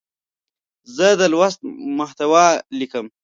[0.95, 1.59] زه د لوست
[1.97, 2.45] محتوا
[2.79, 3.05] لیکم.